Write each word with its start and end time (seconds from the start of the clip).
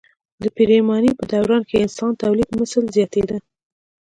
د 0.41 0.43
پریمانۍ 0.55 1.11
په 1.19 1.23
دوران 1.31 1.61
کې 1.67 1.75
د 1.77 1.81
انسان 1.85 2.11
تولیدمثل 2.21 2.83
زیاتېده. 2.95 3.37